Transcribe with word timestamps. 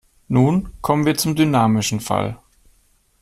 Nun 0.29 0.71
kommen 0.81 1.05
wir 1.05 1.13
zum 1.15 1.35
dynamischen 1.35 1.99
Fall. 1.99 2.39